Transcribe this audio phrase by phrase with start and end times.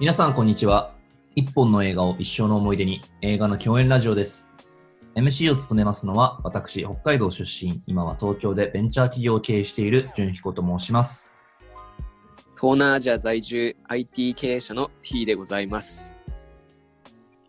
[0.00, 0.94] 皆さん、こんにちは。
[1.34, 4.48] 一本の映画を一生の思い出に、映画の共演ラジオです。
[5.16, 11.32] MC を務めますのは、私、北海道出身、今は東京でベンチャー企業を経営している純彦と申します。
[12.54, 16.14] 東南アジア在住 IT 経営者の T でございます。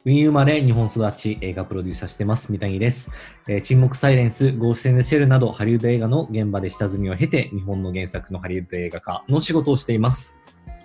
[0.05, 3.11] ウィーン生まれ、日本育ち、映画プロデューサーしてます、三谷です。
[3.47, 10.39] えー沈黙サイレンス、ゴースト・イン・ザ・シェルなど、ハリウッド映画の現場で下積みを経て、日本の原作のハリウッド映画化の仕事をしています。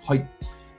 [0.05, 0.29] はい。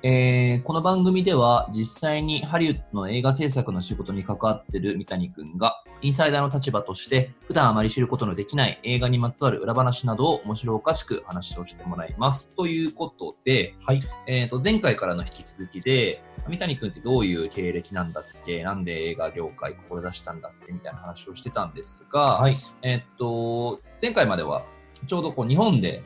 [0.08, 12.52] えーこの番組では実際にハリウッドの映画制作の仕事に関わっている三谷くんがインサイダーの立場として普段あまり知ることのできない映画にまつわる裏話などを面白おかしく話をしてもらいます。
[12.52, 14.02] ということで、はい。
[14.28, 18.62] えー、と前回からの引き続きで三谷くんってどういう経歴なんだっけ？
[18.62, 20.72] なんで映画業界志したんだっけ？
[20.72, 22.54] みたいな話をしてたんですが、はい。
[22.82, 24.64] えっと、前回までは
[25.08, 26.04] ちょうどこう日本で、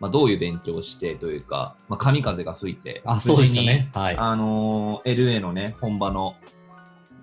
[0.00, 3.90] まあ、どういう勉強をしてというか、まあ、神風が吹いて、あ、そうでしたね。
[3.94, 4.16] はい。
[4.16, 6.36] あのー LA のね、本場の、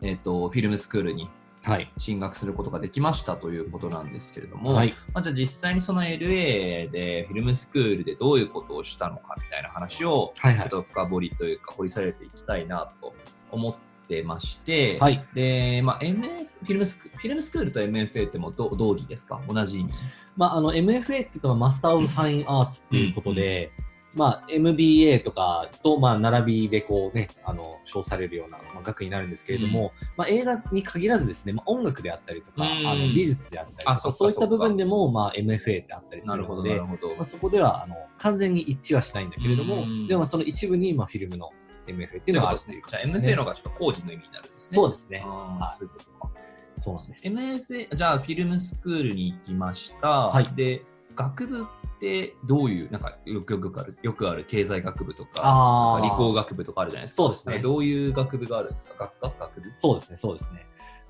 [0.02, 1.28] えっと、フィルムスクールに
[1.64, 1.92] はい。
[1.98, 4.94] 進学することができましたということなんですけれども、はい。
[5.14, 10.32] まあ、じゃあ実際にその LA でフィルムスクールでどういうことをしたのかみたいな話を。
[10.36, 13.14] ちょっと深掘りというか掘り下げていきたいなと
[13.52, 13.76] 思っ
[14.08, 15.26] てまして、はい。
[15.34, 19.42] で、まあ、MF フィルムスクフィルムスクールと MFA っても同義ですか？
[19.50, 19.94] 同じ意味？
[20.38, 23.72] まあ、あの、MFA っていうと、 Master of Fine Arts っていうことで、
[24.14, 37.26] まあ、MBA とかと、まあ、並びでこうね、あの、称されるような、まあ、学位になるんですけれども、まあ、映画に限らずですね、まあ、音楽であったりとか、うんあの美術であったりとか、あそういった部分でも、まあ、MFA ってあったりすなるほど、るので、なるほどまあ、。
[37.26, 41.52] そこではあの完全に一致はしないんだけれども、うんでもその一部に、まあ、フィルムの
[41.88, 43.36] MFA っていうのがあるっていうじゃあことです MFA ね。
[43.36, 44.76] の方がちょっと広義の意味になるんですね。
[44.76, 45.24] そうですね。
[45.26, 46.32] あはいーそういうことか。
[46.78, 47.28] そうなんです。
[47.28, 50.08] MFA、じゃあフィルムスクールに行きました。
[50.10, 50.84] はいで、
[51.16, 51.66] 学部っ
[52.00, 57.24] てどういう、なんかよくよくある、よくある経済学部とか、理工学部とかあるじゃないですか。
[57.24, 58.94] そうですねどういう学部があるんですか？
[59.20, 59.34] 学科？
[59.40, 59.72] 学部？
[59.74, 60.68] そうですね、そうですね。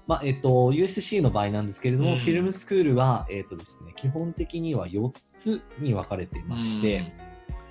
[0.08, 7.12] まあえっと、USC の場合なんですけれども、うんフィルムスクールは、えっとですね、基本的には4つに分かれていまして、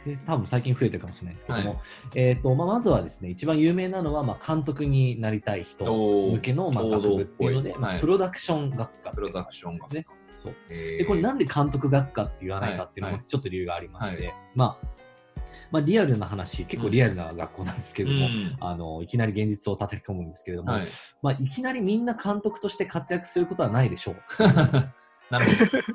[0.06, 1.80] で多分最近増えてるかもしれないですけども、は
[2.14, 9.10] えっとまあ、まずはですね、一番有名なのは、まあ、監督になりたい人向けの、まあ、学部っていうので、まあプロダクション学科。
[9.10, 9.94] プロダクション学科。
[9.94, 10.06] ね。
[10.36, 10.54] そう。
[10.68, 13.20] ででこれなんで監督学科って言わないかっていうのはい。
[13.20, 14.86] もちょっと理由がありまして、はまあ、
[15.72, 18.56] まあリアルな話結構リアルな学校なんですけれども、うん。
[18.60, 20.86] あのいきなり現実を叩き込むんですけれども、はいい。
[21.20, 24.16] まあ、いきなりみんな監督として活躍することはないでしょう
[25.30, 25.46] なる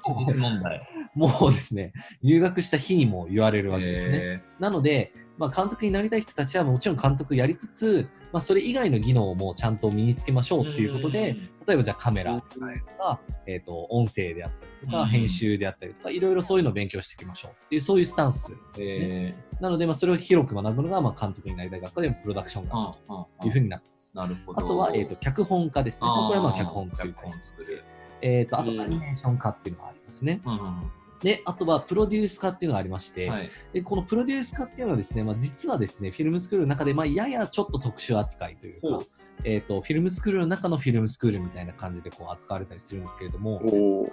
[0.04, 0.26] ほど。
[0.32, 0.88] 実問題。
[1.16, 11.36] もうですね入学した日にも言われるわけですね、えなので、まあ、監督になりたい人たちはもちろん監督やりつつ、まあ、それ以外の技能もちゃんと身につけましょうーっていうことで、
[11.68, 12.60] 例えばじゃあカメラと
[12.98, 23.91] か、えー、と音声であったりとか、うん編集であったりとかいろいろそういうのを勉強していきましょうっていうそういうスタンスですね、えなので、まあ、それを広く学ぶのが、まあ、監督になりたい学科でプロダクション学科ーというふうになって。
[24.14, 24.60] なるほど。
[24.60, 26.08] あとは、えー、と脚本家ですね。
[26.08, 27.84] これはまあ脚本作本作る。
[28.22, 30.42] えー、とあとうんアニメーション科っていうのがありますね。
[30.46, 30.92] うんうんうん
[31.22, 33.52] で、あとはプロデュース科っていうのがありまして、はい。
[33.74, 39.06] でこのプロデュース科っていうのはですね、まあ、実はですね、フィルムスクールの中で、まあ、ややちょっと特殊扱いというか
[39.44, 43.62] えー、とフィルムスクールの中のフィルムスクールみたいな感じでこう扱われたりするんですけれども、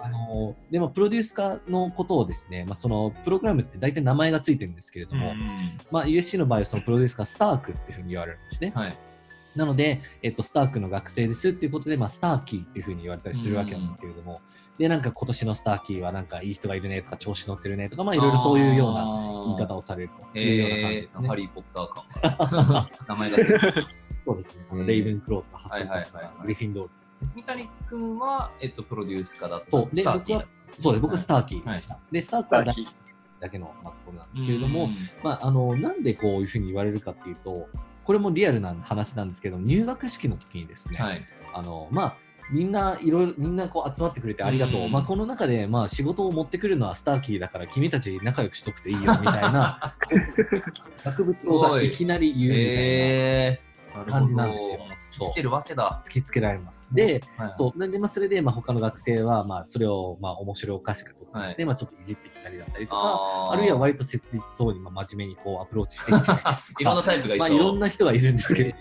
[0.01, 8.71] あのでもプロデュース科のことをですね、まあ、そのプログラムって大体名前がついてるんですけれども、うんまあ、USC の場合はそのプロデュース科スタークっていうふうに言われるんですね。
[8.75, 8.93] はい。
[9.59, 14.39] なので、えっと、スタークの学生ですっていうことで、まあ、スターキーっていうふうに言われたりするわけなんですけれども、
[14.77, 19.03] で、なんか今年のスターキーはなんかいい人がいるねとか調子乗ってるねとか、まあいろいろそういうような
[19.57, 21.27] 言い方ををされるというような感じえー、ですね。
[21.27, 23.37] ハリー・ポッター感が名前が
[24.25, 24.65] そうですね。
[24.71, 27.29] あのえーレイブンクローとかハッとかグリフィンドールですね。
[27.35, 29.67] 三谷君は、えっと、プロデュース家だった。
[29.67, 29.89] そう。
[29.93, 30.81] でスターティーだった。
[30.81, 31.01] そうです。
[31.01, 31.99] 僕はスターーキーでした。
[32.09, 32.71] で、スタークはだ
[33.41, 34.89] だけのまあところなんですけれども、
[35.23, 37.67] まあ、あの、なんでこういうふうに言われるかっていうと、
[38.09, 41.23] これもリアルな話なんですけど、入学式の時にですね、はい。
[41.53, 42.17] あの、まあ、
[42.51, 44.91] みんないろいろみんなこう集まってくれてありがとう、うん。
[44.91, 49.93] まあ、この中でまあ仕事を持ってくるのはスターキーだから君たち仲良くしとくといいよみたいな。
[51.05, 52.71] 学物をいきなり言うみたいな。
[52.71, 53.68] えー、
[54.07, 54.79] 感じなんですよ。
[54.99, 56.01] 突きつけるわけだ。
[56.03, 56.93] 突きつけられます。
[56.93, 57.51] で、はい。
[57.55, 57.79] そう。
[57.79, 67.49] なんでまあ、それでまあ他の学生はまあそれをまあ面白おかしくとかですね、まあ、ちょっといじってきたりだったりとかあるいは割と切実そうにまあ真面目にこうアプローチしてきたりですといろんなか タイプがいそう。
[67.49, 68.75] まあ、いろんな人がいるんですけれど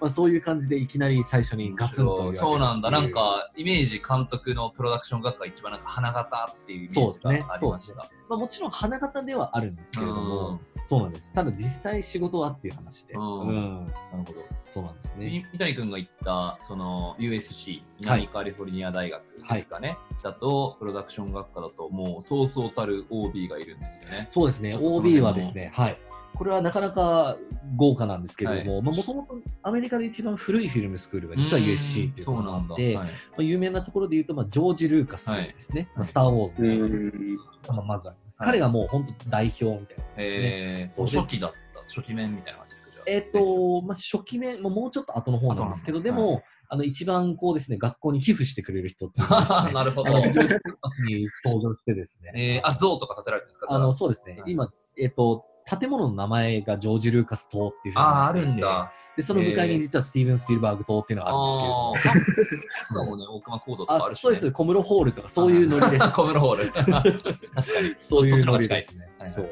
[0.00, 2.90] まあ、そういう感じでいきなり最初にガツンとそうなんだ。
[2.90, 8.10] なんか、イメージ監督のプロダクション学科一番なんか花形っていうイメージがありました。
[8.34, 11.32] まあ、もちろん花形ではあるんですけれども、そうなんです。
[11.32, 14.34] ただ実際仕事はっていう話で、うんうんなるほど。
[14.66, 15.26] そうなんですね。
[15.26, 24.26] み三谷君が言ったその USC 南カリフォルニア大学ですかね、だとプロダクション学科だともうそうそうたる OB がいるんですよね。
[24.28, 24.76] そうですね。
[24.76, 25.98] OB のはですね、はい。
[26.36, 27.36] これはなかなか
[27.76, 32.72] 豪華なんですけれども、もともとアメリカで一番古いフィルムスクールが実は USC っていうのがなんだ。
[32.72, 33.06] あって、はい。
[33.06, 37.36] まあ、有名なところで言うと、まあ、ジョージ・ルーカスですね、まあスター・ウォーズうね、ん。
[37.68, 38.40] まあまずあります。
[38.40, 38.46] は。
[38.46, 40.42] い彼がもう本当代表みたいなですね。
[40.42, 49.32] えー、そう初期だった、初期面みたいな感じですかえっ、と、まあ、初期面、まあ、もうちょっと後の方なんですけど、でも、あの一番こうですね、学校に寄付してくれる人ってです
[49.66, 50.18] ね、なるほど。
[50.18, 53.78] に登場してですね、えー、あ、像とか建てられてるんですかあ。
[53.78, 58.92] の、そうですね、はい今、えっ、と、建物の名前がジョージ・ルーカス島っていうふうにああ、るんだ。
[59.16, 64.20] で、その向かいに実はスティーブン・スピルバーグ島っていうのがあるんですけれども、ね、大熊コードとかああるし、ね。
[64.22, 66.10] そうです、小室ホールとかそういうノリです。
[66.12, 66.72] コムロホール。
[66.72, 67.94] 確かに。
[68.00, 69.04] そういうノリですね。
[69.18, 69.44] はいはいそ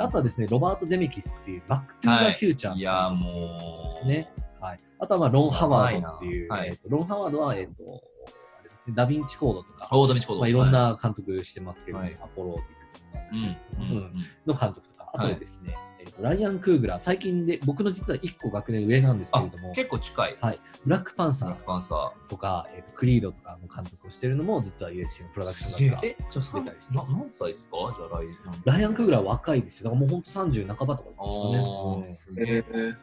[0.00, 3.94] あとはですね、ロバート・ゼメキスっていう、バック・トゥ・ザ・フューチャーいやーもう。
[3.94, 4.32] ですね。
[4.60, 8.00] はい、あとはまあロン・ハワードっていう、はいえーとロン・ハワードは、えーと
[8.60, 9.88] あれですね、ダ・ヴィンチコードとか。
[9.90, 13.04] まあ、いろんな監督してますけど、はいアポロディクス
[14.46, 20.36] の監督とか、あとですね、えーとライアン・クーグラー、最近で僕の実は1個学年上なんですけあれども、結構近い。
[20.84, 26.06] ブラックパンサーブラックパンサとか、えーとクリードとかの監督をしてるのも、実は USC のプロダクション学科。
[26.06, 27.76] え、じゃあ、出たりしてますな何歳ですか？
[27.96, 28.62] じゃあ、ライアン。
[28.64, 29.84] ライアン・クーグラーは若いですよ。
[29.84, 31.10] だからもう本当30半ばとか
[32.00, 32.96] ですかね。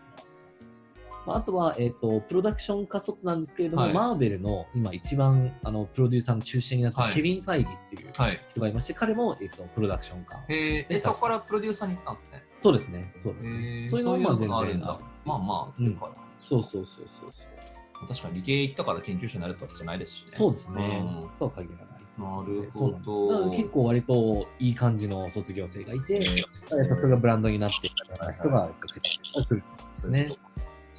[1.26, 8.42] まあ、あとは、えっとプロダクション科卒なんですけれども、はいマーベルの今一番あのプロデューサーの中心になってるはいケビン・ファイギっていうはい。
[8.50, 12.44] 人がいまして、彼も、えっとプロダクション科へえ、ねえそこからプロデューサーに行ったんですね。
[12.60, 13.14] そうですね。
[13.18, 13.58] そうですへね。
[13.86, 15.00] ーそういうのもまあ全があるんだ。
[15.26, 15.98] まあまあ、うん
[16.40, 18.08] そうそうそうそうそう。
[18.08, 20.28] 確かに理系行ったから研究者になるってわけじゃないですしね。
[20.32, 21.30] そうですねうん。
[21.40, 21.96] とは限らない。
[22.18, 23.52] なるほど。
[23.52, 30.38] 結構割といい感じの卒業生がいて、えーやっぱそれがブランドになっていったような人が、来るんですね。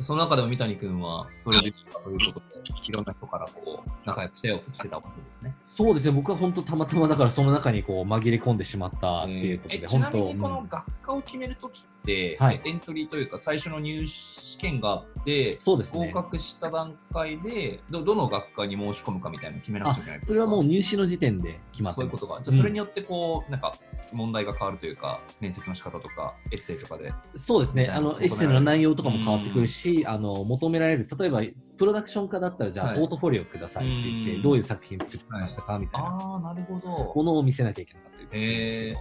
[0.03, 5.55] その中でも三谷君はプロデューサーということで、いろんな人からこう仲良くしてようとしてたわけですね。
[5.65, 6.13] そうですね。
[6.13, 11.96] 僕は本当たまたまだからその中にこう紛れ込んでしまったっていうことで、えちな本当みにこのうん学科を決めるときって、
[12.39, 16.11] はいエントリーというか最初の入試験があって、合そうですね。
[16.13, 21.97] 格した段階でどどの学科に申し込むかみたいなの決めなくちゃいけないそれはもうう入試の時点で決まって。
[21.97, 22.41] そういうことか。
[22.43, 23.75] じゃあそれによよってこう、なんか
[24.13, 27.13] 問題が変わるというか、面接の仕方とか、エッセイとかで。
[27.35, 27.89] そうですね。
[27.89, 31.43] あの、エッセイの内容とかも変わってくるし、あの、求められる、例えば、
[31.77, 35.21] プロダクション化だったら、じゃあ、はいポートフォリオくださいって言って、うんどういう作品作っ
[35.57, 37.13] たかみたいなああ、なるほど。
[37.15, 39.01] ものを見せなきゃいけなかったりするんですけへど、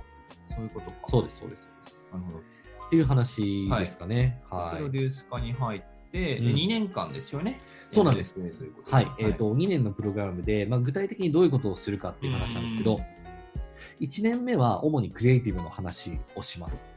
[0.56, 0.98] そういうことか。
[1.06, 2.04] そうです、そうです、そうです。
[2.12, 2.55] なるほど。
[2.88, 4.42] っていう話ですかね。
[4.50, 4.78] はい。
[4.78, 6.46] プロデュース科に入って、うん。
[6.54, 7.60] 2年間ですよね。
[7.90, 8.40] そうなんです。
[8.40, 13.02] エントリーといはい、えっ、と、2年のプログラムで、まあ、具体的にどういうことをするかっていう話なんですけど、
[14.00, 16.96] 1年目は主にクリエイティブの話をします。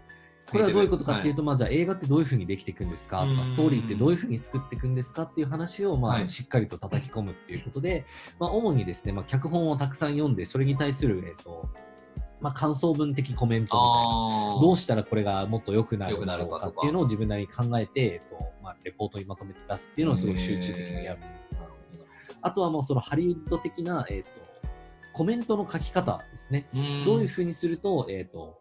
[0.51, 8.07] これはどういうことかっていうと、まあ、じゃあ映画ってどういうふうにできていくんですかとか、うんストーリーってどういうふうに作っていくんですかっていう話を、まあ、はいしっかりと叩き込むっていうことで、
[8.39, 11.69] まあ、主にですね、まあ、脚本をたくさん読んで、それに対する、えっ、と、
[12.41, 14.61] まあ、感想文的コメントみたいな。
[14.61, 21.21] どうしたらこれがもっと良くなる良くなるのかっていうのを自分なりに考えて、えっとまあ、レポートにまとめて出すっていうのをすごい集中的にやる。
[22.41, 24.29] あとはもうそのハリウッド的な、えっと
[25.15, 26.69] コメントの書き方ですね。
[26.73, 28.61] うんどういうふうにすると、えっと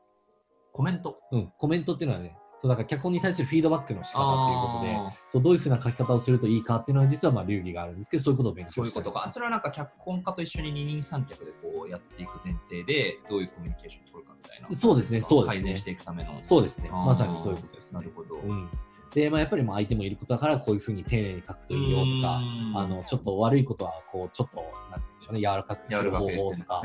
[0.72, 1.20] コメント？
[1.32, 9.30] うん、コメントっていうのはね、そうだから脚本に対するフィードバックの仕方っていうことで、あそうどういうふうな書き方をするといいかっていうのは実はまあ流儀があるんですけど、そういうことを勉ー強そういうことか。
[9.30, 14.76] それはなんか脚本家と一緒に二人三脚でこうやっていく前提で、どういうコミュニケーションを取るかみたいな。
[14.76, 16.40] そうですねそうですね改善していくための。
[16.42, 16.90] そうですね。
[16.90, 18.00] まさにそういうことですね。
[18.00, 18.38] なるほど。
[18.38, 18.70] うん、
[19.14, 22.42] で、まあ、やっぱりまあ相手もいることだから、こういうふうに丁寧に書くといいよとか、
[22.80, 24.58] あのちょっと悪いことはこうちょっと
[24.92, 26.82] なんて言うんでしょうね柔らかくする方法とか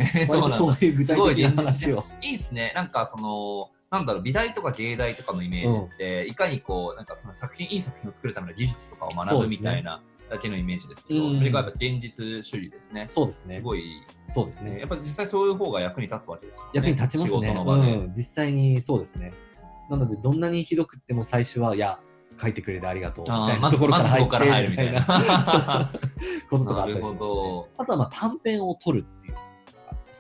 [0.55, 2.73] そういう具体的な話をいいっすね。
[2.75, 11.39] なんかその、なんだろう、美大とか芸大とかのイメージって、いかにこう、なんかその作品、いい作品を作るための技術とかを学ぶみたいなだけのイメージですけど、うん。
[11.39, 13.05] それがやっぱ現実主義ですね。
[13.11, 13.57] そうですね。
[13.57, 13.85] すごい、
[14.31, 14.71] そうですね。
[14.71, 16.71] ねやっぱ実際そういう方が役に立つわけですよね。
[16.73, 17.93] 役に立ちます仕ね事の場で。
[17.97, 19.35] うん、実際にそうですね。
[19.91, 21.99] なのでどんなにひどくっても最初はいや
[22.41, 25.03] 書いてくれてありがとうみたいなところから入るみたいな。
[26.49, 27.19] こととかあったりします、ね。
[27.19, 29.07] ど、あとはまあ短編を取る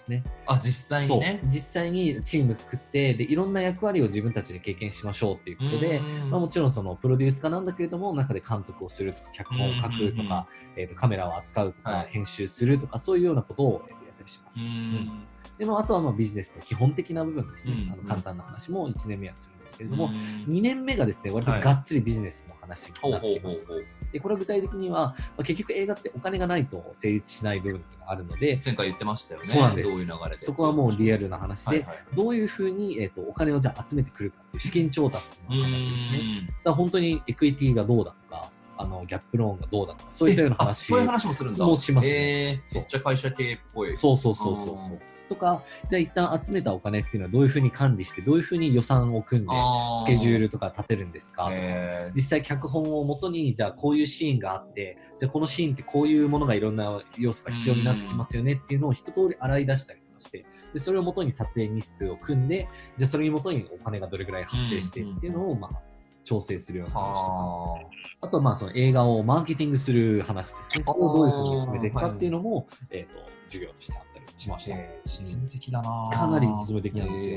[0.04, 0.58] っていうのがありますね。
[0.58, 1.40] あ、実際にね。
[1.44, 12.08] 実際にチーム作ってでいろんな役割を自分たちで経験しましょうっていうことで、うんまあ、もちろんそのプロデュース家なんだけれども中で監督をするとか脚本を書くとか、えー、とカメラを扱うとか、はい。
[12.10, 14.60] 編集するとかそういうようなことをやったりします。
[14.60, 15.26] ううんん
[15.62, 20.12] でもあとはまあビジネスの基本的な部分ですね、うんあの簡単な話も1年目はするんですけれども、うん
[20.52, 23.64] 2年目がですね割とはいがっつりビジネスの話になってきます。
[23.66, 29.46] ほうほうほうでこれは具体的には、まあ、結局映画ってお金がないと成立しない部分っていうのがあるので、前回言ってましたよね。
[29.46, 30.44] そうなんですどういう流れで。
[30.44, 36.20] そこはもうリアルな話で、はいはいどういうふうに、えー、とお金をじゃあ集めてくるかっていう資金調達の話ですね。
[36.48, 40.86] うんだ本当にエクイティがどうだとか、あのギャップローンがどうだとか、そういったようなあ話。
[40.86, 41.64] そういう話もするんだ。
[41.64, 43.96] もしますねえーめっちゃ会社系っぽい。
[43.96, 45.11] そうそうそうそうそう。
[45.32, 49.50] とか、じゃあ一旦集めたお金っていうのはどういうふうに管理して、どういうふうに予算を組んで、
[50.04, 51.44] スケジュールとか立てるんですか？
[51.44, 51.56] とか
[52.14, 65.70] 実際脚本をもとに、じゃあこういうシーンがあって、じゃあこのシーンってこういうものがいろんな要素が必要になってきますよねっていうのを一通り洗い出したりとかして、でそれをもとに撮影日数を組んで、じゃあそれにもとにお金がどれぐらい発生してっていうのを、まあ、
[66.24, 67.80] 調整するような話とか、は
[68.20, 68.28] あ。
[68.28, 70.84] とはまあその映画をマーケティングする話ですね。
[70.84, 74.76] それをどういうふうに進めていくかっていうのも、えっ、と、授業としたりしました。
[75.04, 77.36] 実務的だなかなり実務的なんですよ。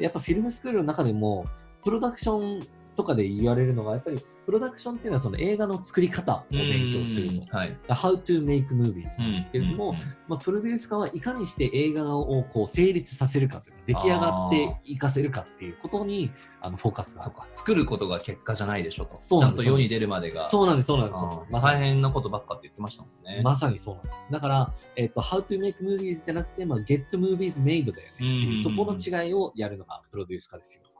[0.00, 1.46] やっぱフィルムスクールの中でも、
[1.84, 7.34] プロダクションとかで言われるのが、やっぱりプロダクションっていうのはその映画の作り方を勉強すると。
[7.34, 7.78] うんはい。
[7.88, 9.96] How to make movies なんですけれども、うん
[10.28, 16.30] まあ、プロデュース家はいかにして映画をこう成立させるかというか、出来上がっていかせるかっていうことに
[16.60, 19.16] あのフォーカスがそうか作ることが結果じゃないでしょと。
[19.16, 20.46] そうなんですちゃんと世に出るまでが。
[20.46, 21.20] そうなんです、そうなんです。
[21.20, 23.42] そうま大変なことばっかって言ってましたもんね。
[23.42, 24.26] まさにそうなんです。
[24.30, 30.91] だから、えっと How to make movies じゃなくて、まあ、Get movies made だよねそこの違いをやるのがプロデュース家ですよ。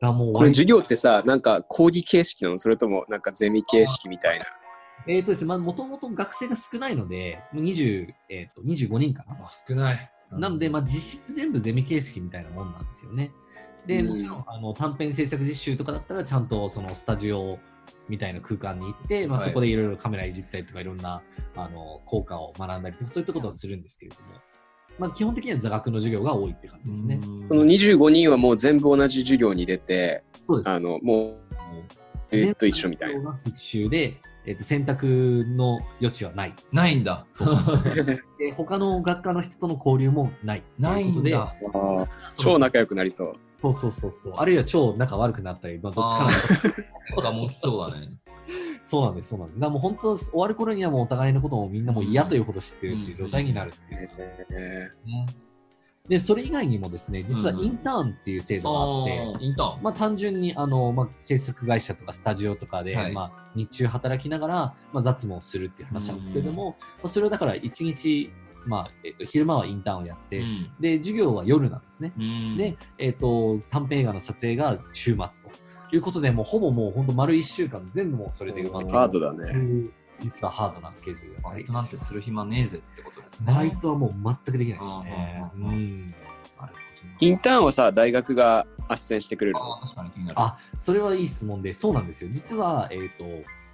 [0.00, 2.58] もうこれ授業ってさ、なんか講義形式なの？
[2.58, 4.44] それともなんかゼミ形式みたいな？
[5.08, 9.34] えっ、とですね、まあ、もともと学生が少ないので、もう20、えっ、と、25人かな？
[9.34, 10.10] あ少ない。
[10.32, 13.30] なので、まあ、実質全部ゼミ形式みたいなもんなんですよね。
[13.86, 17.58] で、うんもちろんあの短編制作実習とかだったら、ちゃんとそのスタジオ
[18.08, 21.22] みたいな空間に行って、まあ、はいそこでいろいろカメラいじったりとか、いろんな
[21.54, 24.40] あの効果を学んだりとか、そういったことはするんですけれども、
[24.98, 27.20] まあ、基本的には座学の授業が多いって感じですね。
[27.22, 30.68] うんその25人はもう全部同じ授業に出て、そうです。
[30.68, 31.36] あの、もう、
[32.30, 33.32] えーっと一緒みたいな。
[33.32, 33.40] な。
[33.44, 36.54] 必修で、えっと選択の余地はない。
[36.72, 37.26] ないんだ。
[37.30, 37.56] そう
[38.38, 40.62] で他の学科の人との交流もない。
[40.78, 41.54] ないんだ。
[42.36, 43.32] 超仲良くなりそう。
[43.62, 44.34] そうそうそうそう。
[44.36, 46.74] あるいは超仲悪くなったり、まあ、どっちかなんですけど
[47.16, 48.08] とかもそうだね。
[48.86, 49.60] そうなんです、そうなんです。
[49.60, 54.10] だもう本当、終わる頃にはもうお互いのこともみんなもう嫌というほど知ってるっていう状態になるっていう。
[54.50, 54.90] え
[56.08, 59.82] で、それ以外にもですね、実はインターンっていう制度があって、あーインターン。
[59.82, 63.12] まあ単純にあの、まあ、制作会社とかスタジオとかで、はい。
[63.12, 64.54] まあ、日中働きながら、
[64.92, 68.30] まあ、雑務をするっていう話なんですけれども、まあ、それをだから一日、
[68.66, 70.70] まあえっと昼間はインターンをやって、うん。
[70.78, 72.12] で、授業は夜なんですね。
[72.16, 72.56] うん。
[72.56, 79.90] で、えっと短編映画の撮影が週末ということで、もうほぼもう本当丸1週間全部もうそれで埋まってーハードだね。
[80.20, 83.52] 実はハードなスケジュールがバイトなんてする暇ねえぜってことですね。
[83.52, 85.52] バイトはもう全くできないですね。
[87.20, 89.80] インターンはさ、大学が斡旋してくれるの？
[90.34, 92.30] あそれはいい質問で、そうなんですよ。
[92.30, 93.24] 実は、えっ、と、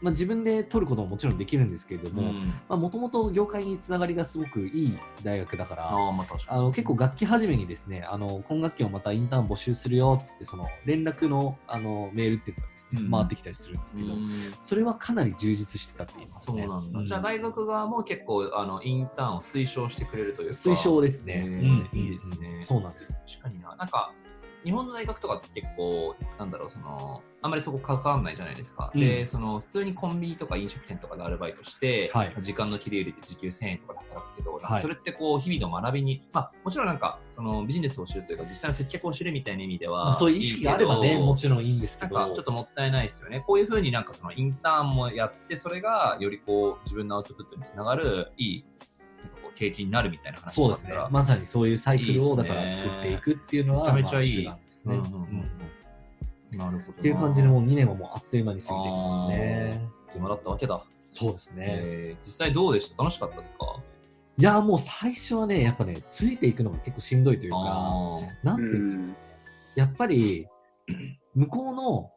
[0.02, 2.32] まあ、自分で取ることももちろんできるんですけれども、
[2.68, 6.26] もともと業界につながりがすごくいい大学だから、ああ、まあ。
[6.48, 14.28] あの結構楽器始めにですね、あの今学期をまたインターン募集するよっつって、その連絡のあのメールっていうのがですね、うん回ってきたりするんですけど、うん
[14.60, 16.62] それはかなり充実してたって言いますね。
[16.62, 16.98] そうなんだ。
[16.98, 20.54] うんじゃあ大学側も結構あのインターンを推奨してくれるというか。
[20.54, 21.44] 推奨ですね。
[21.92, 23.24] うんいいですねそうなんです。
[23.38, 23.76] 確かにな。
[23.76, 24.12] なんか、
[24.64, 28.90] 日本の大学とかって結構、なんだろう、その、あんまりそこ関わらないじゃないですか。
[28.94, 43.42] うんで、その、普通にコンビニとか飲食店とかでアルバイトして、はい時間の切り売りで時給1000円とかで働くけど、はいかそれってこう、日々の学びに、まあ、もちろんなんか、そのビジネスを知るというか、実際の接客を知るみたいな意味では、まあ、そういう意識があればね、もちろんいいんですけど、なんかちょっともったいないですよね。
[43.46, 48.64] こういうふうになんかそのインターンもやって、それがよりこう自分のアウトプットにつながるいい
[49.52, 50.94] なんかこう経験になるみたいな話そうですね。
[51.10, 54.96] まさにそういうサイクルをだから作っていくっていうのは、めちゃめちゃいいまあですね。
[54.96, 55.50] うんうんうん
[56.58, 56.82] なるほどな。
[56.82, 59.80] っていう感じで、もう2年はもうあっという間に過ぎていきますね。
[60.14, 60.84] 今だったわけだ。
[61.08, 61.66] そうですね。
[61.82, 63.02] えー実際どうでした？
[63.02, 63.76] 楽しかったですか？
[64.38, 69.16] いや、もう最初はね、やっぱね、ついていくのが結構しんどいというか、あなんてういうかん。
[69.76, 70.46] やっぱり、
[71.34, 72.10] 向こうの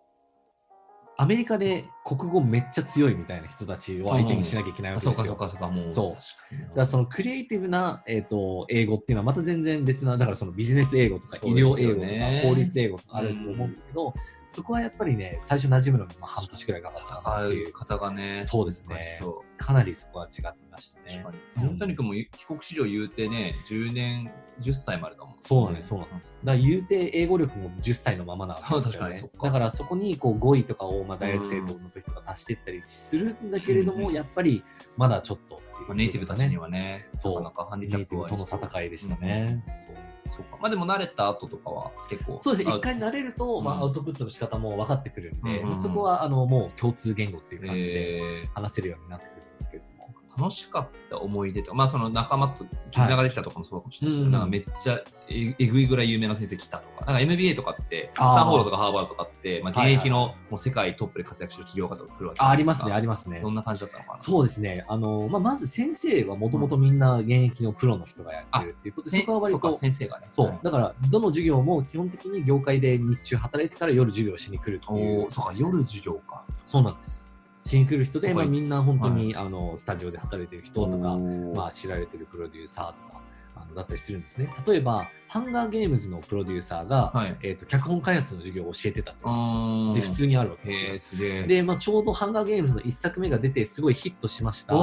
[1.17, 5.25] アメリカで国語めっちゃ強いみたいな人たちを相手にしなきゃいけないわけですよ。
[5.25, 5.91] そうかそうかそうか、もう。
[5.91, 14.13] そうだからそのクリエイティブな、えー、と英語っていうのはまた全然別な、だからそのビジネス英語とか医療英語とかね法律英語とかあると思うんですけど、
[14.47, 18.45] そこはやっぱりね、最初馴染むのにまあ半年くらいかかったっていう方がね。
[18.45, 21.25] そうですねそうかなりそこは違ってましたね。
[21.55, 21.95] 本当に。
[21.95, 24.31] 君も帰国子女言うてね、10年、
[24.61, 26.39] 10歳までだもん、そうなんです、そうなんです。
[26.43, 29.15] だから言うて英語力も10歳のままなわけですよね。
[29.15, 34.63] 確かだからそこにこう語彙とかをまあ大学生の時とか足していったりするんだけれども、うんやっぱり
[34.97, 37.41] まだちょっとっていうまあ、ネイティブたちにははね、そう。
[37.41, 39.63] なかなかハンディキャップはありそうの戦いでしたね。
[39.75, 39.95] そう。
[40.29, 40.57] そうか。
[40.61, 42.39] まあでも慣れた後とかは結構。
[42.41, 45.81] そうですね、あ一回慣れると、まあ、うんアウトプットの仕方も分かってくるんで、うんうんうん。
[45.81, 49.91] そこはあのもう共通言語っていう感じでえ話せるようになってですけれども。
[49.91, 49.95] ー
[50.37, 62.49] 楽しかった思い出とか、まあその仲間と絆ができたとかもそうかもしれないですけど、はいうんなんかめっちゃええぐいぐらい有名な先生来たとか、なんか MBA とかって、スタンフォードとかハーバードとかって、まあ、現役のもう世界トップで活躍してる企業家とか来るわけですか。
[62.49, 63.49] ありますね、ありますねど。
[63.49, 64.19] んな感じだったのかな？
[64.19, 64.83] そうですね。
[64.89, 70.27] あの、まあ、まず先生はもともとみんな現役のプロの人がやってるっていうことで、せそこは割と、先生がね。
[70.31, 70.59] そう。
[70.61, 76.43] だから、どの授業も基本的に業界で日中働いてから夜授業しに来るっていうそうか、夜授業か。
[76.65, 77.24] そうなんです。
[77.65, 83.21] しに来る人で、まあ、みんな本当に、あのスタジオで働いてる人とか、まあ、あ、知られてるプロデューサーとか
[83.55, 84.49] あのだったりするんですね。
[84.67, 87.37] 例えば、ハンガーゲームズのプロデューサーが、はい。
[87.41, 89.11] えー、と脚本開発の授業を教えてた。
[89.13, 91.47] で、普通にあるわけですよ。
[91.47, 94.73] で、まあ、ちょうどハンガーゲームズの1作目が出て、すごいヒットしました。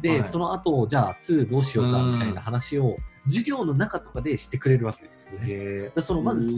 [0.00, 2.96] で、はいその後、じゃあ2どうしようかうんみたいな話を、
[3.26, 5.46] 授業の中とかでしてくれるわけですよね。
[5.46, 6.48] でそのまず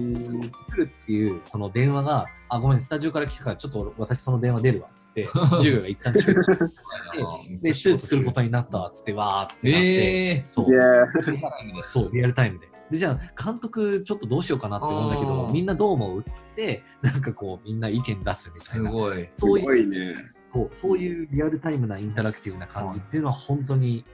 [0.66, 6.64] 作るっていうその電話が、あ、ごめん、スタジオから来たから、ちょっと私その電話出るわっつって、 授業が一旦中断して
[7.62, 10.66] で、2作ることになったわっつって、わーってなって、ええそう
[11.84, 12.68] そう、リアルタイムで。
[12.90, 18.90] で、じゃあ、監督、ちょっとどうしようかなって思うんだけどう、んみんなどう思うっつって、なんかこう、みんな意見出すみたいな。
[18.90, 19.26] すごい。
[19.30, 20.14] すそういうごいね。
[20.54, 24.04] そうそういうリアルタイムなインタラクティブな感じっていうのは本当に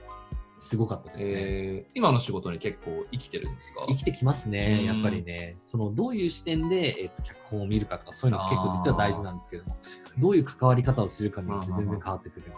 [0.61, 1.31] すごかったですね。
[1.33, 3.83] えー、今の仕事に結構生きてるんですか？
[3.87, 4.53] 生きてきますうん。
[4.53, 5.57] ね、やっぱりね。
[5.63, 9.75] そのどういう視点で、えっと脚本を見るかとか、そういうのが結構実は大事なんですけども、
[10.19, 12.55] どういう関わり方をするかによって全然変わってくるんで。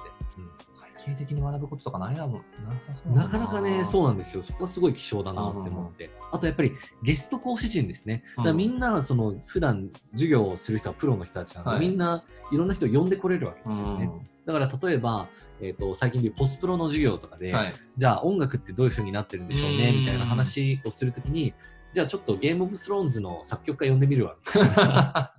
[1.04, 4.42] 体系的に学ぶこととかないだもんなさそううんだなかなかね、そうなんですよ。
[4.42, 6.10] そこはすごい希少だなって思って。
[6.32, 6.72] あとやっぱり
[7.04, 8.24] ゲスト講師陣ですね。
[8.38, 14.10] だからみんな、その普段授業をする人はプロの人たちなんで、はいみんないろんな人を呼んでこれるわけですよね。
[14.46, 15.28] だから例えば、
[15.62, 17.74] えっと最近でポスプロの授業とかで、うんはい。
[17.98, 21.54] じゃあ音楽ってどういう風になってるんでしょうねうんみたいな話をするときに、
[21.94, 24.38] じゃあちょっとゲームオブスローンズの作曲家呼んでみるわ。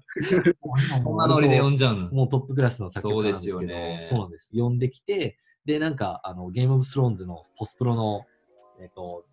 [1.03, 2.11] こんなノリで呼んじゃうの。
[2.13, 4.51] もうトップクラスの作曲家なんですけど、そうですよねそうなんです。
[4.55, 8.25] 呼んできて、で、なんかあのゲームオブスローンズのポスプロの、
[8.81, 9.25] えっと、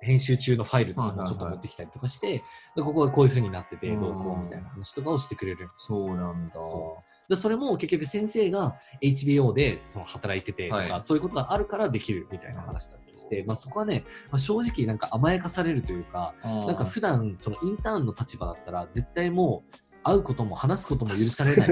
[0.00, 2.42] 編集中のファイルとかもちょっと持ってきたりとかして、
[2.74, 5.70] でここはこういう風になってて、どうこうみたいな話とかをしてくれる。
[5.78, 6.54] そうなんだ。
[6.54, 21.68] そでそれも結局先生が HBO でその働いててとか、はいそういうことがあるからできるみたいな話だったりして、まあ、そこはね、まあ、正直なんか甘やかされるというか、ななんか普段そのインターンの立場だったら絶対もう会うことも話すことも許されない。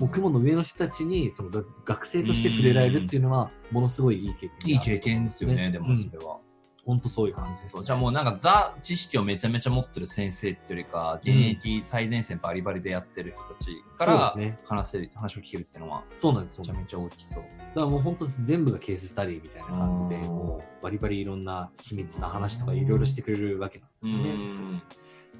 [0.00, 5.72] もう雲の上の人たちにそのが学生として触れられるっていうのはものすごいいい経験いい経験ですよね、ね。
[5.72, 6.38] でもそれは。
[6.84, 16.60] 本当そういう感じです、そうじゃあもうなんかザ知識をめちゃめちゃ持ってる先生っていうよりか、現役最前線バリバリでやってる人たちから話せる、話を聞けるっていうのはそうなんです。
[16.62, 17.42] めちゃめちゃ大きそう。
[17.42, 20.22] だからもう本当全部がケーススタディみたいな感じでうん。
[20.28, 24.82] もうバリバリいろんな秘密な話とかいろいろしてくれるわけなんですよね。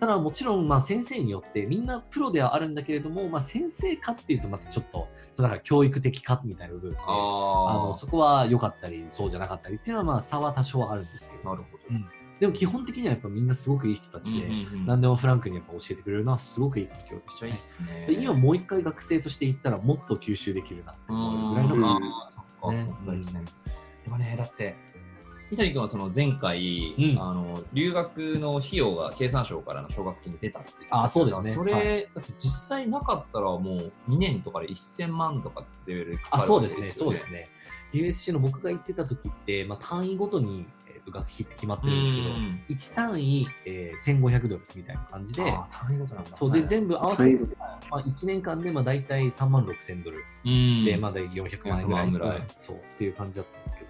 [0.00, 12.18] ただもちろんまあ先生によってみんなプロではあるんだけれども、まあ、先生かっていうとまたちょっとそうだから教育的かみたいな部分でああのそこは良かったりそうじゃなかったりっていうのはまあ差は多少あるんですけあ、どなるほど。
[12.40, 17.56] でも基本的にはやっぱみんなすごくいい人たちで、うんうんうん何でもフランクにやっぱ教えてくれるのはすごくいい環境でしたね。
[17.56, 18.06] すね。
[18.06, 22.37] で今もう一回学生として行ったらもっと吸収できるなって思うぐらいのうん感
[25.50, 27.22] 三谷君はその前回、うん。
[27.22, 31.52] あの留学の費用が経産省からの奨学金で出たってあそうですね。
[31.52, 37.48] それ、はだって実際なかったらもう2年とかで1000万とかってかかあるわけそうですね、そうよですね。
[37.92, 40.77] USC の僕が行ってた時って、まあ、単位ごとに、えー、
[41.12, 42.62] と学費って決まってるんですけど、うん。
[42.68, 46.36] 1単位、えー、1500ドルみたいな感じで、あー単位ごとなんだ。
[46.36, 46.68] そうではい。
[46.68, 47.40] 全部合わせて、
[47.90, 50.24] まあ、1年間でまあ大体3万6000ドル。
[50.44, 50.84] うん。
[50.84, 52.06] で、まあ、大体400万円ぐらい。
[52.06, 52.38] 400万ぐらい。
[52.38, 53.88] うんそうっていう感じだったんですけど、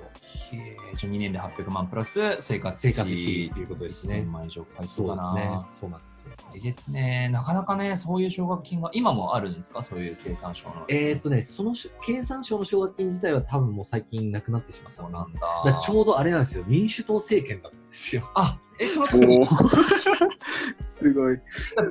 [0.96, 4.16] じゃあ2年で800万プラス生活生活費っていうことですね。
[4.16, 5.14] 1000万以上そそうな。
[5.14, 6.26] ですね、そうなんですよ。
[6.54, 9.82] えげつね、なかなかね、そういう奨学金が今もあるんですか？
[9.82, 10.84] そういう経産省の。
[10.88, 15.02] えーっとね、そのし経産省の奨学金自体は多分もう最近なくなってしまった。
[15.02, 15.40] そうなんだ。
[15.64, 18.30] だちょうどあれなんですよ、民主党政権だったんですよ。
[18.34, 19.44] あ、え、その時に？
[20.86, 21.40] すごい。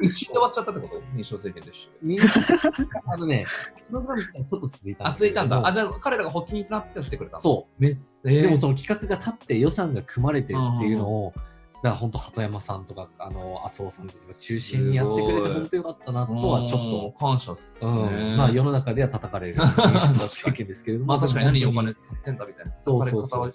[0.01, 1.01] 一瞬で終わっちゃったってこと？
[1.13, 3.45] 民主党政権と一緒あのね、
[3.87, 5.67] プログラム自体ちょっと続いたんあ、ですけれども続いたんだ。
[5.67, 7.39] あ、じゃあ彼らが発起人となってやってくれたの？
[7.41, 7.81] そう。
[7.81, 11.33] め、えーでもその企画が立って予算が組まれてるっていうのを、
[11.83, 18.31] だから本当鳩山さんとかあの麻生さんとか中心にやってくれて本当よかったなとはちょっ感謝っすと、ね。
[18.31, 22.71] うんまあ世の中では叩かれる民主党政権ですけれども、 まあ確かに何にお金使ってんだみたいな。
[22.79, 23.51] そうそうそう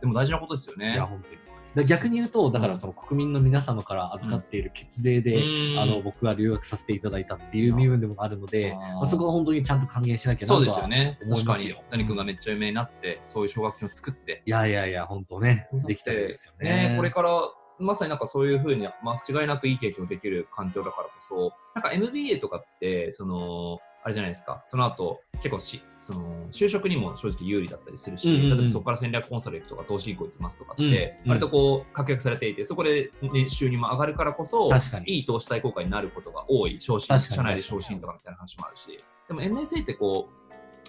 [0.00, 1.08] でも大事なことですよ本当にいやね。
[1.08, 11.18] 本当に逆に言うと、だからその国民の皆様から預かっている血税で、うんあの僕は留学させていただいたっていう身分でもあるので、まあ、そこは本当にちゃんと還元しなきゃなとはそうですよね。
[11.24, 11.74] 思い確かに。
[11.90, 14.42] 谷君がめっちゃ有名になって、そういう奨学金を作って。
[14.46, 16.94] いやいやいや、本当ね、できたらいいですよね。
[16.96, 17.30] これから、
[17.78, 28.58] まさになんかそういうふうに間違いなくいい経験をできる環境だからこそ、なんか MBA とかって、その、あれじゃないですか、その後、結構しその就職にも正直有利だったりするし、うんうんうん。
[28.58, 35.10] 例えばそこから戦略コンサル行くとか投資行こう行きますとかって、割とこう確約されていてそこで、ね、収入も上がるからこそ確かに。
[35.12, 39.02] いい投資対効果になることが多い昇進社内で昇進とかみたいな話もあるし。
[39.26, 40.28] でも MFA ってこ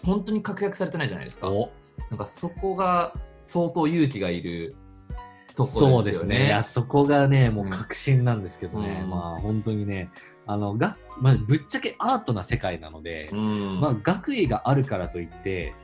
[0.03, 1.49] う本当に確約されてないじゃないですか。
[1.49, 1.71] お。
[2.11, 4.75] なんかそこが相当勇気がいる
[5.55, 6.35] とこそうろですよね。
[6.35, 6.45] ですね。
[6.45, 7.71] いや、そこがね、もううん。
[7.71, 9.09] 確信なんですけどね、うん。
[9.09, 10.11] まあ本当にね、
[10.47, 13.79] あの、が、まあ、ぶっちゃけアートな世界なので、うん。
[13.79, 15.75] まあ学位があるからといって、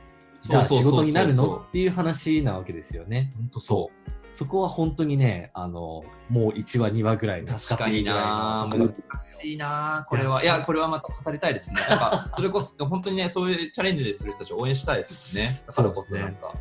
[0.42, 3.32] じゃあ仕事になるのっていう話なわけですよね。
[3.36, 3.90] 本当そ
[4.30, 8.68] そこは本当にね、あの、もう1話、2話ぐらい確かにな。
[8.68, 8.88] 難
[9.20, 10.04] しいな。
[10.08, 11.80] これはいやこれはまた語りたいですね。
[11.88, 15.62] なんかそれこそ本当にねそういうチャレンジでする人たちを応援したいですもんね。
[15.66, 16.52] だからこそなんか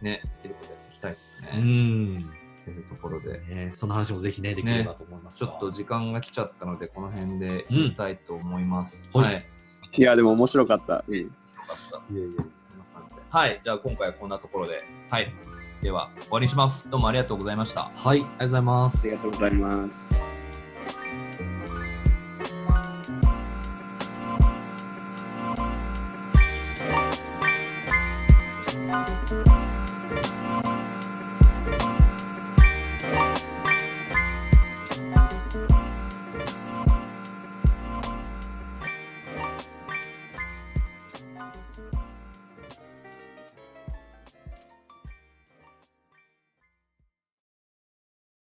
[0.00, 2.30] ねできることやっていきたいですようね、ん。
[2.70, 3.38] っていうところで。
[3.48, 5.44] ね、その話もぜひね、できればと思います。
[5.44, 9.46] わ、ちょっと時間が来ちゃったのでこの辺で言いたいと思います、うんはい。
[9.92, 11.04] いや、でも面白かった。
[11.06, 11.18] うん。
[11.18, 12.14] よかった。
[12.14, 12.44] いやいや
[13.30, 13.60] はい。
[13.62, 14.82] じゃあ今回はこんなところで。
[15.10, 15.32] はい。
[15.82, 16.88] では終わりにします。
[16.90, 17.90] どうもありがとうございました。
[17.94, 19.06] はい、ありがとうございます。
[19.06, 20.35] ありがとうございます。